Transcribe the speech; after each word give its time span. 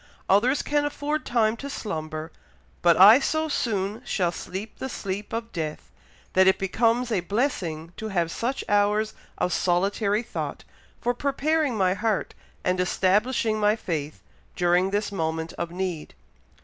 Others 0.27 0.63
can 0.63 0.83
afford 0.83 1.27
time 1.27 1.55
to 1.57 1.69
slumber, 1.69 2.31
but 2.81 2.97
I 2.97 3.19
so 3.19 3.47
soon 3.47 4.01
shall 4.03 4.31
sleep 4.31 4.79
the 4.79 4.89
sleep 4.89 5.31
of 5.31 5.51
death, 5.51 5.91
that 6.33 6.47
it 6.47 6.57
becomes 6.57 7.11
a 7.11 7.19
blessing 7.19 7.93
to 7.97 8.07
have 8.07 8.31
such 8.31 8.63
hours 8.67 9.13
of 9.37 9.53
solitary 9.53 10.23
thought, 10.23 10.63
for 10.99 11.13
preparing 11.13 11.77
my 11.77 11.93
heart 11.93 12.33
and 12.63 12.79
establishing 12.79 13.59
my 13.59 13.75
faith, 13.75 14.23
during 14.55 14.89
this 14.89 15.11
moment 15.11 15.53
of 15.53 15.69
need." 15.69 16.15